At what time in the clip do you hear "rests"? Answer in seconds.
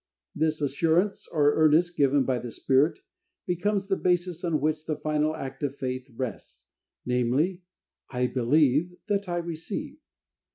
6.15-6.65